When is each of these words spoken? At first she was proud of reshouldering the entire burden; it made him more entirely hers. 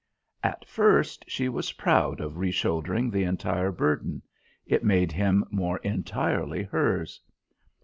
At 0.41 0.65
first 0.67 1.23
she 1.27 1.47
was 1.47 1.73
proud 1.73 2.21
of 2.21 2.37
reshouldering 2.39 3.11
the 3.11 3.23
entire 3.23 3.71
burden; 3.71 4.23
it 4.65 4.83
made 4.83 5.11
him 5.11 5.45
more 5.51 5.77
entirely 5.83 6.63
hers. 6.63 7.21